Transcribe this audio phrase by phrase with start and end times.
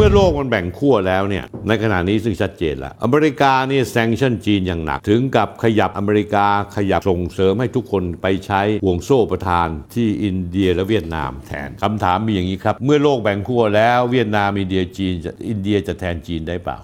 [0.00, 15.14] เมื่อโลกมันแบ่งขั้วแล้วเนี่ยในขณะนี้ซึ่งชัดเจนแล้วอเมริกานี่แซงชั่นจีนอย่างหนัก ถึงกับขยับอเมริกาขยับส่งเสริมให้ทุกคนไปใช้ห่วงโซ่ประทานที่อินเดียและเวียดนามแทนคำถามมีอย่างนี้ครับ เมื่อโลกแบ่งขั้วแล้วเวียดนามอินเดียจีน
[15.48, 16.76] อินเดียจะแทนจีนได้เปล่า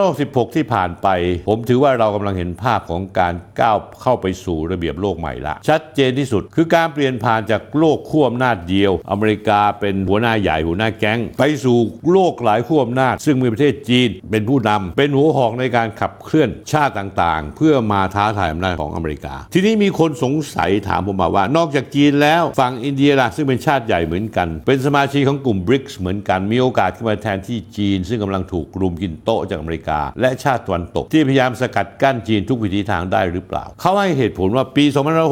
[0.00, 1.08] 2516ที่ผ่านไป
[1.48, 11.78] ผมถือว่าเรากำลังเห็นภาพของการก้าวเข้าไปสู่ระเบียบโลกใหม่ละ ชัดเจนที่สุดคือการเปลี่ยนผ่านจากโลกขั้วอำนาจเดียว อเมริกาเป็นหัวหน้าใหญ่หัวหน้าแก๊ง ไปสู่
[12.12, 34.84] โลกหลายายขั้วอำนาจ ซึ่งมีประเทศจีนเป็นผู้นำเป็นหัวหอกในการขับเคลื่อนชาติต่างๆ เพื่อมาท้าทายอำนาจของอเมริกา ทีนี้มีคนสงสัยถามผมมาว่า นอกจากจีนแล้วฝั่งอินเดียล่ะซึ่งเป็นชาติใหญ่เหมือนกัน เป็นสมาชิกของกลุ่มบริกส์เหมือนกันมีโอกาสขึ้นมาแทนที่จีน ซึ่งกำลังถูกรุมกินโต๊ะจากอเมริกา และชาติตะวันตก ที่พยายามสกัดกั้นจีนทุกวิธีทางได้หรือเปล่า เขาให้เหตุผลว่าปี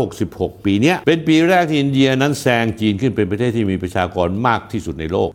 [0.08, 5.28] 2566 ปีนี้เป็นปีแรกที่อินเดียนั้นแซงจีนขึ้นเป็นประเทศที่มีประชากรมากที่สุดในโลก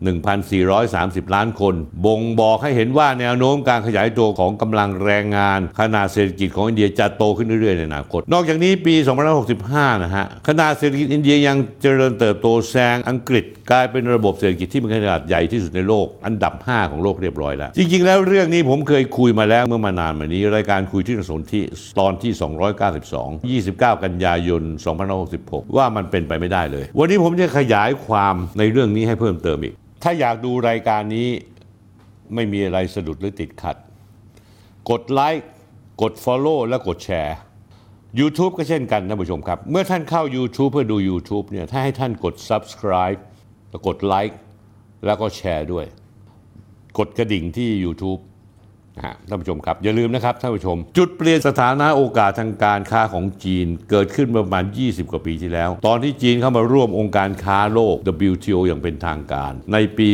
[0.64, 1.74] 1,430 ล้านคน
[2.04, 8.94] บ่งบอกให้เห็นว่าแนวโน้มการขยายตัวของกำลังแรงงาน ขนาดเศรษฐกิจของอินเดียจะโตขึ้นเรื่อยๆในอนาคต นอกจากนี้ปี
[9.48, 21.62] 2565 นะฮะขนาดเศรษฐกิจอินเดียยังเจริญเติบโตแซงอังกฤษ กลายเป็นระบบเศรษฐกิจที่มีขนาดใหญ่ที่สุดในโลก อันดับ 5 ของโลกเรียบร้อยแล้ว จริงๆ แล้วเรื่องนี้ผมเคยคุยมาแล้วเมื่อมานานมานี้ รายการคุยที่สนที่
[21.98, 22.32] ตอนที่
[23.58, 24.62] 292 29 กันยายน
[25.18, 31.28] 2566 ว่ามันเป็นไปไม่ได้เลย วันนี้ผมจะขยายความในเรื่องนี้ให้เพิ่มเติมอีก ถ้าอยากดูรายการนี้
[32.34, 33.76] ไม่มีอะไรสะดุดหรือติดขัด
[34.90, 35.48] กดไลค์
[36.02, 37.36] กด Follow และกดแชร์
[38.20, 43.20] YouTube ก็เช่นกันท่านผู้ชมครับ เมื่อท่านเข้า YouTube เพื่อดู YouTube เนี่ยถ้าให้ท่านกด Subscribe
[43.70, 44.38] แล้วกดไลค์
[45.06, 45.86] แล้วก็แชร์ด้วย
[46.98, 48.20] กดกระดิ่งที่ YouTube
[49.28, 57.94] ท่านผู้ชมครับ อย่าลืมนะครับท่านผู้ชม จุดเปลี่ยนสถานะโอกาสทางการค้าของจีนเกิดขึ้นประมาณ 20 กว่าปีที่แล้ว ตอนที่จีนเข้ามาร่วมองค์การค้าโลก
[58.30, 60.08] WTO อย่างเป็นทางการ ในปี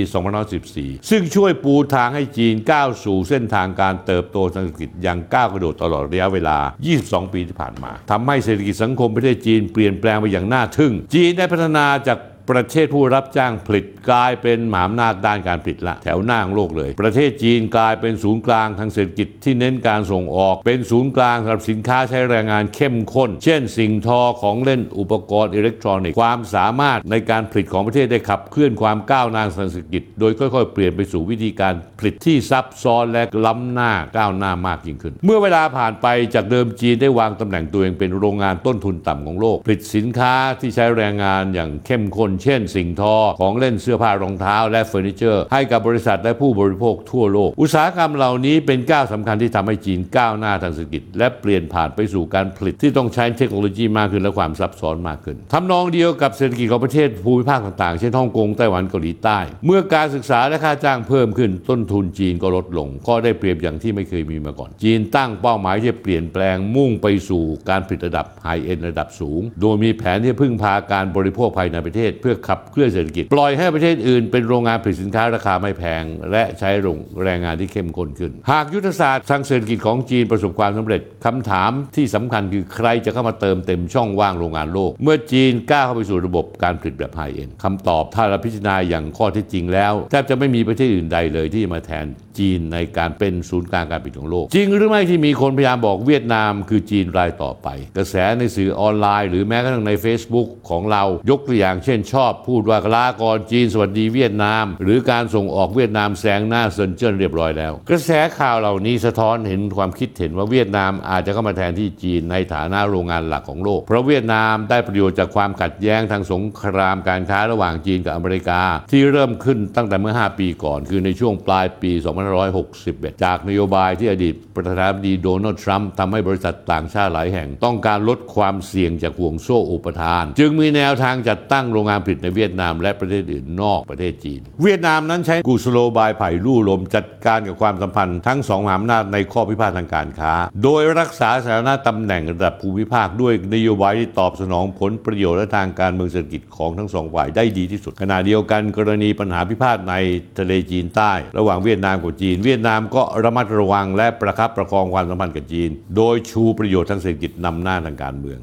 [0.52, 6.58] 2514 ซึ่งช่วยปูทางให้จีนก้าวสู่เส้นทางการเติบโตทางเศรษฐกิจอย่างก้าวกระโดดตลอดระยะเวลา
[6.96, 12.18] 22 ปีที่ผ่านมาทำให้เศรษฐกิจสังคมประเทศจีนเปลี่ยนแปลงไปอย่างน่าทึ่ง จีนได้พัฒนาจาก
[12.50, 57.98] ประเทศผู้รับจ้างผลิตกลายเป็นหมหาอำนาจด้านการผลิตละ แถวหน้าของโลกเลย ประเทศจีนกลายเป็นศูนย์กลางทางเศรษฐกิจที่เน้นการส่งออก เป็นศูนย์กลางสำหรับสินค้าใช้แรงงานเข้มข้น เช่น สิ่งทอของเล่นอุปกรณ์อิเล็กทรอนิกส์ความสามารถในการผลิตของประเทศได้ขับเคลื่อนความก้าวหน้าทางเศรษฐกิจ โดยค่อยๆ เปลี่ยนไปสู่วิธีการผลิตที่ซับซ้อนและล้ำหน้าก้าวหน้ามากยิ่งขึ้น เมื่อเวลาผ่านไปจากเดิมจีนได้วางตำแหน่งตัวเองเป็นโรงงานต้นทุนต่ำของโลก ผลิตสินค้าที่ใช้แรงงานอย่างเข้มข้นเช่น สิ่งทอของเล่นเสื้อผ้ารองเท้า และเฟอร์นิเจอร์ ให้กับบริษัทและผู้บริโภคทั่วโลก อุตสาหกรรมเหล่านี้เป็นก้าวสำคัญที่ทำให้จีนก้าวหน้าทางเศรษฐกิจ และเปลี่ยนผ่านไปสู่การผลิตที่ต้องใช้เทคโนโลยีมากขึ้นและความซับซ้อนมากขึ้นทำนองเดียวกับเศรษฐกิจของประเทศภูมิภาคต่างๆ
[57.98, 92.06] เช่นฮ่องกงไต้หวันเกาหลีใต้ เมื่อการศึกษาและค่าจ้างเพิ่มขึ้นต้นทุนจีนก็ลดลง ก็ได้เปรียบอย่างที่ไม่เคยมีมาก่อน จีนตั้งเป้าหมายที่จะเปลี่ยนแปลงมุ่งไปสู่การผลิตระดับไฮเอ็นระดับสูง โดยมีแผนที่พึ่งพาการบริโภคภายในประเทศเพื่อขับเคลื่อนเศรษฐกิจ ปล่อยให้ประเทศอื่นเป็นโรงงานผลิตสินค้าราคาไม่แพง และใช้โรงแรงงานที่เข้มข้นขึ้น หากยุทธศาสตร์ทางเศรษฐกิจของจีนประสบความสำเร็จคำถามที่สำคัญคือใครจะเข้ามาเติมเต็มช่องว่างโรงงานโลก เมื่อจีนก้าวเข้าไปสู่ระบบการผลิตแบบ high-end คำตอบถ้าเราพิจารณาอย่างข้อเท็จจริงแล้วแทบจะไม่มีประเทศอื่นใดเลยที่จะมาแทน
[92.38, 127.48] จีนในการเป็นศูนย์กลางการผลิตของโลก จริงหรือไม่ที่มีคนพยายามบอกเวียดนามคือจีนรายต่อไป กระแสในสื่อออนไลน์ หรือแม้กระทั่งใน Facebook ของเรายกตัวอย่างเช่นชอบพูดว่าลาก่อนจีนสวัสดีเวียดนาม หรือการส่งออกเวียดนามแซงหน้าเซินเจิ้นเรียบร้อยแล้ว กระแสข่าวเหล่านี้สะท้อนเห็นความคิดเห็นว่าเวียดนามอาจจะเข้ามาแทนที่จีนในฐานะโรงงานหลักของโลก เพราะเวียดนามได้ประโยชน์จากความขัดแย้งทางสงครามการค้าระหว่างจีนกับอเมริกา ที่เริ่มขึ้นตั้งแต่เมื่อ 5 ปีก่อน คือในช่วงปลายปี2 2561 จากนโยบายที่อดีตประธานาธิบดีโดนัลด์ทรัมป์ทำให้บริษัทต่างชาติหลายแห่ง
[127.64, 140.32] ต้องการลดความเสี่ยงจากห่วงโซ่อุปทาน จึงมีแนวทางจัดตั้งโรงงานผลิตในเวียดนามและประเทศอื่นนอกประเทศจีน เวียดนามนั้นใช้กุสโลบายไผ่ลู่ลมจัดการกับความสัมพันธ์ทั้งสองมหาอำนาจในข้อพิพาททางการค้า
[140.62, 149.94] โดยรักษาสถานะตำแหน่งระดับภูมิภาคด้วยนโยบายที่ตอบสนองผลประโยชน์และทางการเมืองเศรษฐกิจของทั้งสองฝ่ายได้ดีที่สุดขณะเดียวกันกรณีปัญหาพิพาทใน
[150.38, 158.38] ทะเลจีนใต้ ระหว่างเวียดนามกับกับจีน เวียดนามก็ระมัดระวังและประคับประคองความสัมพันธ์กับจีน โดยชูประโยชน์ทางเศรษฐกิจนำหน้าทางการเมือง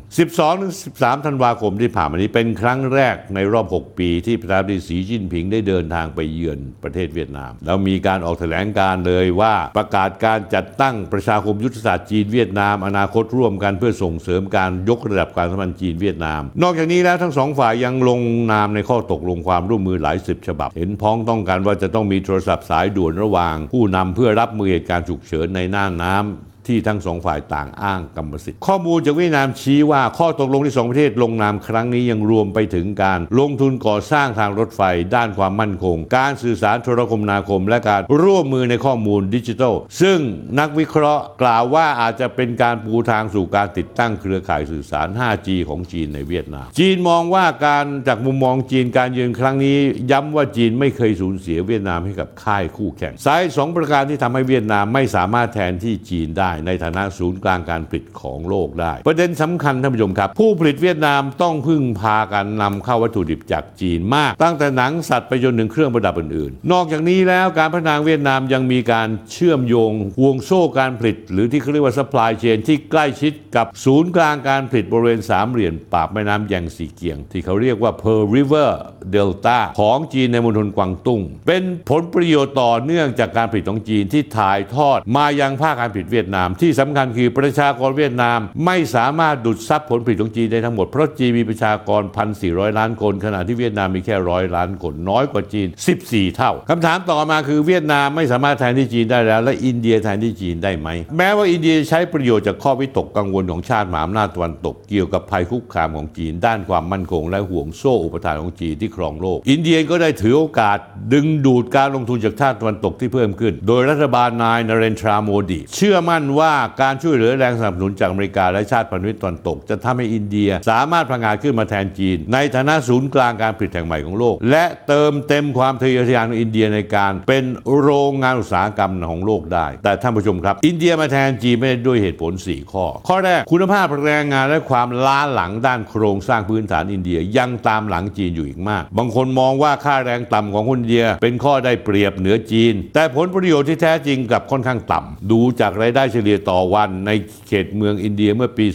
[0.62, 18.20] 12-13 ธันวาคมที่ผ่านมานี้เป็นครั้งแรกในรอบ 6 ปี ที่ประธานาธิบดีสีจิ้นผิงได้เดินทางไปเยือนประเทศเวียดนาม แล้วมีการออกแถลงการเลยว่าประกาศการจัดตั้งประชาคมยุทธศาสตร์จีนเวียดนาม อนาคตร่วมกันเพื่อส่งเสริมการยกระดับการสัมพันธ์จีนเวียดนาม นอกจากนี้แล้วทั้งสองฝ่ายยังลง
[18.52, 34.82] นามในข้อตกลงความร่วมมือหลายสิบฉบับ เห็นพ้องต้องกันว่าจะต้องมีโทรศัพท์สายด่วนระหว่างผู้นำเพื่อรับมือเหตุการณ์ฉุกเฉินในหน้าน้ำ ที่ทั้งสองฝ่ายต่างอ้างกรรมสิทธิ์ ข้อมูลจากเวียดนามชี้ว่าข้อตกลงที่สองประเทศลงนามครั้งนี้ยังรวมไปถึงการลงทุนก่อสร้างทางรถไฟ
[35.16, 40.20] ด้านความมั่นคง การสื่อสารโทรคมนาคม และการร่วมมือในข้อมูลดิจิทัล ซึ่ง
[40.60, 49.78] นักวิเคราะห์กล่าวว่าอาจจะเป็นการปูทางสู่การติดตั้งเครือข่ายสื่อสาร 5G ของจีนในเวียดนาม จีนมองว่าการจากมุมมองจีนการเยือนครั้งนี้
[50.12, 78.70] ย้ำว่าจีนไม่เคยสูญเสียเวียดนามให้กับค่ายคู่แข่งสาเหตุสองประการที่ทำให้เวียดนามไม่สามารถแทนที่จีนได้ในฐานะศูนย์กลางการผลิตของโลกได้ ประเด็นสำคัญท่านผู้ชมครับ ผู้ผลิตเวียดนามต้องพึ่งพาการนำเข้าวัตถุดิบจากจีนมาก ตั้งแต่หนังสัตว์ไปจนถึงเครื่องประดับอื่นๆ นอกจากนี้แล้วการพัฒนาเวียดนามยังมีการเชื่อมโยงห่วงโซ่การผลิต หรือที่เขาเรียกว่า supply chain ที่ใกล้ชิดกับศูนย์กลางการผลิตบริเวณสามเหลี่ยมปากแม่น้ำแยงสีเกียง ที่เขาเรียกว่า Pearl River
[79.16, 92.02] Delta ของจีนในมณฑลกวางตุ้ง เป็นผลประโยชน์ต่อเนื่องจากการผลิตของจีนที่ถ่ายทอดมายังภาคการผลิตเวียดนามที่สำคัญคือประชากรเวียดนามไม่สามารถดูดซับผลผลิตของจีนได้ทั้งหมด เพราะจีนมีประชากร
[92.40, 95.68] 1,400 ล้านคน ขณะที่เวียดนามมีแค่ร้อยล้านคน น้อยกว่าจีน
[96.02, 110.78] 14 เท่าคำถามต่อมาคือเวียดนามไม่สามารถแทนที่จีนได้แล้ว และอินเดียแทนที่จีนได้ไหม แม้ว่าอินเดียใช้ประโยชน์จากข้อวิตกกังวลของชาติมหาอำนาจตะวันตกเกี่ยวกับภัยคุกคามของจีน ด้านความมั่นคง และห่วงโซ่อุปทานของจีนที่ครองโลก อินเดียก็ได้ถือโอกาส
[111.14, 127.44] ดึงดูดการลงทุนจากชาติตะวันตกที่เพิ่มขึ้น โดยรัฐบาลนายนเรนทราโมดี เชื่อมั่นว่าการช่วยเหลือแรงสนับสนุนจากอเมริกาและชาติพันธมิตรตะวันตก จะทำให้อินเดียสามารถพังงาดขึ้นมาแทนจีน ในฐานะศูนย์กลางการผลิตแห่งใหม่ของโลก และเติมเต็มความทะเยอทะยานของอินเดียในการเป็น
[127.80, 147.12] โรงงานอุตสาหกรรมของโลกได้ แต่ท่านผู้ชมครับ อินเดียมาแทนจีนไม่ได้ด้วยเหตุผล 4 ข้อ ข้อแรกคุณภาพแรงงานและความล้าหลังด้านโครงสร้างพื้นฐานอินเดียยังตามหลังจีนอยู่อีกมาก บางคนมองว่าค่าแรงต่ำของคนอินเดีย เป็นข้อได้เปรียบเหนือจีน แต่ผลประโยชน์ที่แท้จริงกลับค่อนข้างต่ำดูจากรายได้เฉลี่ยต่อวันใน
[147.48, 148.66] เขตเมืองอินเดียเมื่อปี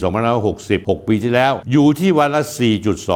[0.41, 2.43] 2560 6 ปีที่แล้ว อยู่ที่วันละ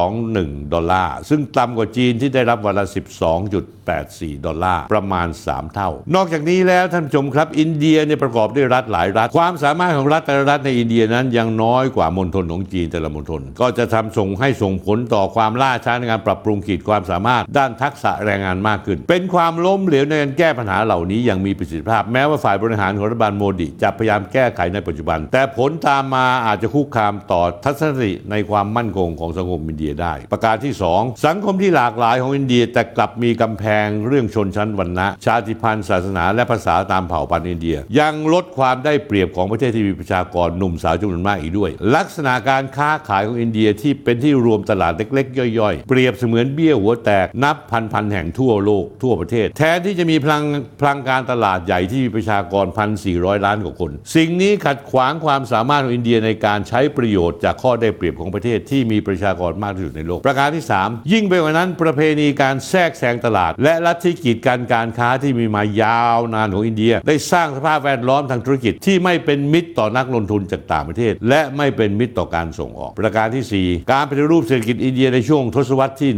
[0.00, 2.86] 4.21 ดอลลาร์ ซึ่งต่ำกว่าจีนที่ได้รับวันละ
[3.18, 3.54] 12.
[3.86, 33.71] 1.84 ดอลลาร์ ประมาณ 3 เท่า นอกจากนี้แล้วท่านผู้ชมครับ อินเดียเนี่ยประกอบด้วยรัฐหลายรัฐ ความสามารถของรัฐแต่ละรัฐในอินเดียนั้นยังน้อยกว่ามณฑลของจีนแต่ละมณฑลก็จะทำส่งให้ส่งผลต่อความล่าช้าในการปรับปรุงขีดความสามารถ ด้านทักษะแรงงานมากขึ้น เป็นความล้มเหลวในการแก้ปัญหาเหล่านี้อย่างมีประสิทธิภาพ แม้ว่าฝ่ายบริหารของรัฐบาลโมดีจะพยายามแก้ไขในปัจจุบัน แต่ผลตามมาอาจจะคุกคามต่อทัศนคติในความมั่นคงของสังคมอินเดียได้ ประการที่ 2 สังคมที่หลากหลายของอินเดียแต่กลับมีกำแพง
[34.08, 50.44] เรื่องชนชั้นวรรณะ ชาติพันธุ์ ศาสนา และภาษาตามเผ่าพันธุ์อินเดีย ยังลดความได้เปรียบของประเทศที่มีประชากรหนุ่มสาวจำนวนมากอีกด้วย ลักษณะการค้าขายของอินเดียที่เป็นที่รวมตลาดเล็กๆ ย่อยๆ เปรียบเสมือนเบี้ยหัวแตกนับพันพันๆแห่งทั่วโลกทั่วประเทศ แทนที่จะมีพลัง
[50.80, 52.64] พลังการตลาดใหญ่ที่มีประชากร
[53.04, 76.10] 1,400ล้านกว่าคน สิ่งนี้ขัดขวางความสามารถของอินเดียในการใช้ประโยชน์จากข้อได้เปรียบของประเทศที่มีประชากรมากที่สุดในโลก ประการที่ 3 ยิ่งไปกว่านั้นประเพณีการแทรกแซงตลาดและลัทธิกีดกันการค้าที่มีมายาวนานของอินเดีย ได้สร้างสภาพแวดล้อมทางธุรกิจที่ไม่เป็นมิตรต่อนักลงทุนจากต่างประเทศ และไม่เป็นมิตรต่อการส่งออก ประการทีสี่ 4 การปฏิรูปเศรษฐกิจอินเดียในช่วงทศวรรษที่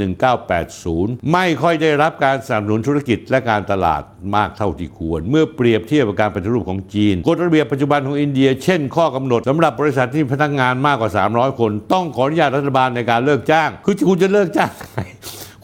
[0.62, 4.02] 1980 ไม่ค่อยได้รับการสนับสนุนธุรกิจและการตลาด
[4.37, 15.00] มากเท่าที่ควร เมื่อเปรียบเทียบกับการปฏิรูปของจีนกฎระเบียบปัจจุบันของอินเดีย เช่น ข้อกำหนดสำหรับบริษัทที่พนักงานมากกว่า 300 คน ต้องขออนุญาตรัฐบาลในการเลิกจ้าง คือคุณจะเลิกจ้างยังไง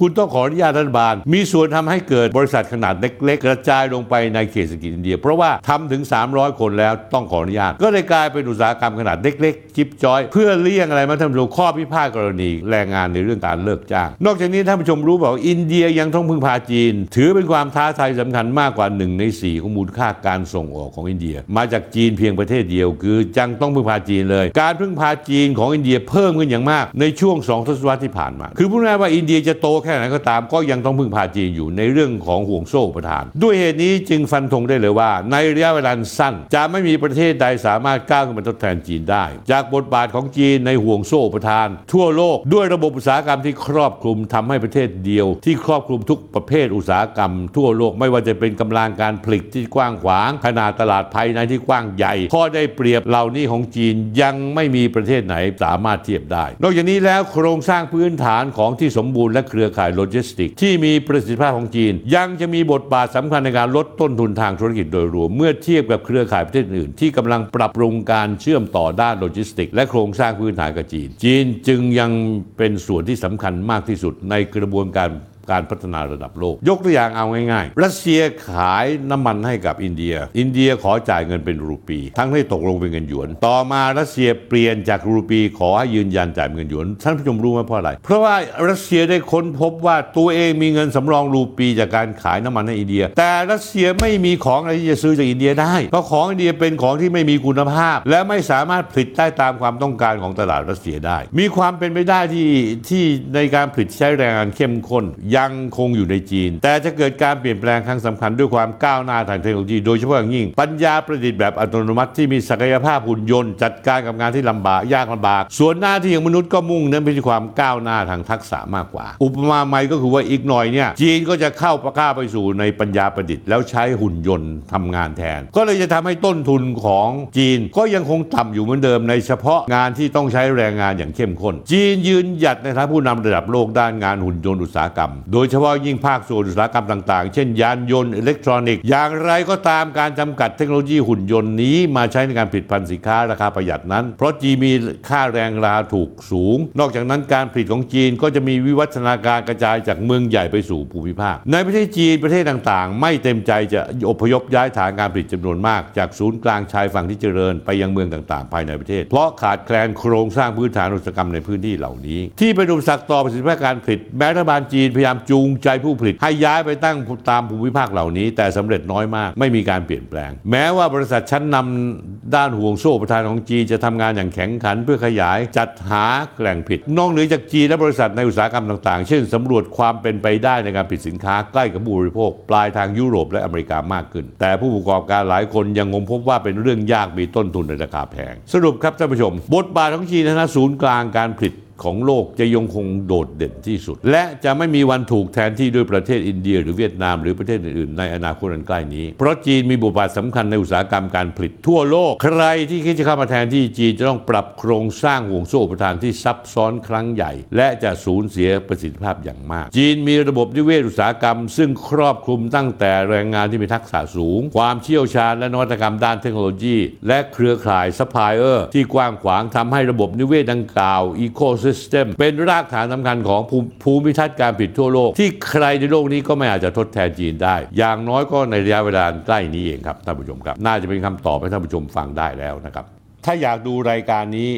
[0.02, 35.10] คุณต้องขออนุญาตรัฐบาล มีส่วนทำให้เกิดบริษัทขนาดเล็กๆ กระจายลงไปในเขตเศรษฐกิจอินเดีย เพราะว่าทำถึง 300 คนแล้วต้องขออนุญาต ก็เลยกลายเป็นอุตสาหกรรมขนาดเล็กๆจิบจอย เพื่อเลี่ยงอะไรมาท่านผู้ชมข้อพิพาทกรณีแรงงานในเรื่องการเลิกจ้าง นอกจากนี้ท่านผู้ชมรู้เปล่าว่าอินเดียยังต้องพึ่งพาจีน ถือเป็นความท้าทายสำคัญมากกว่าหนึ่งในสี่ของมูลค่าการส่งออกของอินเดีย มาจากจีนเพียงประเทศเดียว คือจังต้องพึ่งพาจีนเลย การพึ่งพาจีนของอินเดียเพิ่มขึ้นอย่างมากในช่วงสองทศวรรษที่ผ่านมา คือพูดง่ายว่าอินเดียจะโตแค่ค่ไหนก็ตามก็ยังต้องพึ่งพาจีนอยู่ในเรื่องของห่วงโซ่ประทาน ด้วยเหตุนี้จึงฟันธงได้เลยว่า
[35.30, 72.10] ในระยะเวลาสั้น จะไม่มีประเทศใดสามารถก้าวขึ้นมาทดแทนจีนได้ จากบทบาทของจีนในห่วงโซ่อุปทาน ทั่วโลกด้วยระบบอุตสาหกรรมที่ครอบคลุมทำให้ประเทศเดียว ที่ครอบคลุมทุกประเภทอุตสาหกรรม ทั่วโลกไม่ว่าจะเป็นกำลังการผลิตที่กว้างขวาง ขนาดตลาดภายในที่กว้างใหญ่ข้อได้เปรียบเหล่านี้ของจีนยังไม่มีประเทศไหนสามารถเทียบได้ นอกจากนี้แล้วโครงสร้างพื้นฐานของที่สมบูรณ์และเครือข่ายสายโลจิสติก ที่มีประสิทธิภาพของจีน ยังจะมีบทบาทสำคัญในการลดต้นทุนทางธุรกิจโดยรวม เมื่อเทียบกับเครือข่ายประเทศอื่น ที่กำลังปรับปรุงการเชื่อมต่อด้านโลจิสติก และโครงสร้างพื้นฐานกับจีน จีนจึงยัง
[72.58, 75.08] เป็นส่วนที่สำคัญมากที่สุดในกระบวนการ
[75.50, 88.34] การพัฒนาระดับโลก ยกตัวอย่างเอาง่ายๆ รัสเซียขายน้ำมันให้กับอินเดีย อินเดียขอจ่ายเงินเป็นรูปี ทั้งที่ตกลงเป็นเงินหยวน ต่อมารัสเซียเปลี่ยนจากรูปี ขอให้ยืนยันจ่ายเป็นเงินหยวน ท่านผู้ชมรู้ไหมเพราะอะไร เพราะว่า
[88.70, 102.48] รัสเซียได้ค้นพบว่าตัวเองมีเงินสำรองรูปีจากการขายน้ำมันให้อินเดีย แต่รัสเซียไม่มีของอะไรที่จะซื้อจากอินเดียได้ เพราะของอินเดียเป็นของที่ไม่มีคุณภาพ และไม่สามารถผลิตได้ตามความต้องการของตลาดรัสเซียได้ มีความเป็นไปได้ที่
[102.88, 103.04] ที่
[103.34, 105.04] ในการผลิตใช้แรงงานเข้มข้น
[105.34, 144.72] ยังคงอยู่ในจีน แต่จะเกิดการเปลี่ยนแปลงครั้งสำคัญด้วยความก้าวหน้าทางเทคโนโลยี โดยเฉพาะอย่างยิ่ง ปัญญาประดิษฐ์แบบอัตโนมัติที่มีศักยภาพหุ่นยนต์จัดการกับงานที่ลำบากยากลำบาก ส่วนหน้าที่ของมนุษย์ก็มุ่งเน้นไปที่ความก้าวหน้าทางทักษะมากกว่า อุปมาใหม่ก็คือว่าอีกหน่อยเนี่ยจีนก็จะเข้าประก้าไปสู่ในปัญญาประดิษฐ์แล้วใช้หุ่นยนต์ทำงานแทน ก็เลยจะทำให้ต้นทุนของจีนก็ยังคงต่ำอยู่เหมือนเดิมในเฉพาะงานที่ต้องใช้แรงงานอย่างเข้มข้น จีนยืนหยัดในฐานะผู้นำระดับโลกด้านงานหุ่นยนต์อุตสาหกรรมโดยเฉพาะยิ่งภาคส่วนอุตสาหกรรมต่าง ๆ เช่นยานยนต์อิเล็กทรอนิกส์ อย่างไรก็ตามการจำกัดเทคโนโลยีหุ่นยนต์นี้มาใช้ในการผลิตภัณฑ์สินค้าราคาประหยัดนั้น เพราะจีนมี
[145.08, 166.96] ค่าแรงราถูกสูง นอกจากนั้นการผลิตของจีนก็จะมีวิวัฒนาการกระจายจากเมืองใหญ่ไปสู่ภูมิภาค ในประเทศจีนประเทศต่างๆ ไม่เต็มใจจะอพยพย้ายฐานการผลิตจำนวนมาก จากศูนย์กลางชายฝั่งที่เจริญไปยังเมืองต่างๆ ภายในประเทศ เพราะขาดแคลนโครงสร้างพื้นฐานอุตสาหกรรมในพื้นที่เหล่านี้ ที่เป็นอุปสรรคต่อประสิทธิภาพการผลิตแม้รัฐบาลจีนพยายามจูงใจผู้ผลิต ให้ย้ายไปตั้ง
[167.30, 176.04] ตามภูมิภาคเหล่านี้ แต่สำเร็จน้อยมาก ไม่มีการเปลี่ยนแปลง แม้ว่าบริษัทชั้นนำด้านห่วงโซ่ประทานของจีนจะทำงานอย่างแข็งขันเพื่อขยายจัดหา
[176.38, 216.76] แหล่งผลิตนอกเหนือจากจีนและบริษัทในอุตสาหกรรมต่างๆ เช่นสำรวจความเป็นไปได้ในการผลิตสินค้าใกล้กับผู้บริโภค ปลายทางยุโรปและอเมริกามากขึ้น แต่ผู้ประกอบการหลายคนยังงงพบว่าเป็นเรื่องยากมีต้นทุนในราคาแพง สรุปครับท่านผู้ชม บทบาทของจีนในฐานะศูนย์กลางการผลิต ของโลกจะยังคงโดดเด่นที่สุด และจะไม่มีวันถูกแทนที่ด้วยประเทศอินเดีย หรือเวียดนามหรือประเทศอื่นๆในอนาคตอันใกล้นี้ เพราะจีนมีบทบาทสำคัญในอุตสาหกรรมการผลิตทั่วโลก ใครที่คิดจะเข้ามาแทนที่จีนจะต้องปรับโครงสร้างห่วงโซ่อุปทานที่ซับซ้อนครั้งใหญ่ และจะสูญเสียประสิทธิภาพอย่างมาก จีนมีระบบนิเวศอุตสาหกรรม ซึ่งครอบคลุมตั้งแต่แรงงานที่มีทักษะสูง ความเชี่ยวชาญและนวัตกรรมด้านเทคโนโลยี
[217.08, 223.40] และเครือข่ายซัพพลายเออร์ที่กว้างขวางทำให้ระบบนิเวศดังกล่าว ecosystem เป็นรากฐานสำคัญของ
[223.82, 232.84] ภูมิทัศน์การผลิตทั่วโลก ที่ใครในโลกนี้ก็ไม่อาจจะทดแทนจีนได้ อย่างน้อยก็ในระยะเวลาใกล้นี้เองครับท่านผู้ชมครับ น่าจะเป็นคำตอบให้ท่านผู้ชมฟังได้แล้วนะครับ
[233.24, 234.50] ถ้าอยากดูรายการนี้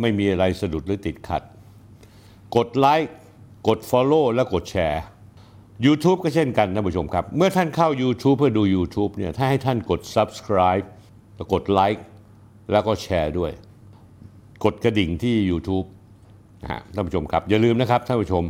[0.00, 1.42] ไม่มีอะไรสะดุดหรือติดขัด
[2.56, 3.12] กดไลค์
[3.68, 5.02] กด Follow และกดแชร์
[5.86, 10.86] YouTube ก็เช่นกันท่านผู้ชมครับ เมื่อท่านเข้า YouTube เพื่อดู YouTube เนี่ยถ้าให้ท่านกด Subscribe
[11.36, 12.04] แล้วกดไลค์
[12.72, 13.52] แล้วก็แชร์ด้วย
[14.64, 15.86] กดกระดิ่งที่ YouTube
[16.64, 18.44] นะฮะท่านผู้ชมครับอย่าลืมนะครับท่านผู้ชม